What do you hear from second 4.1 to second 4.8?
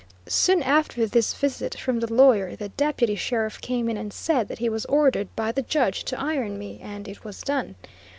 said that he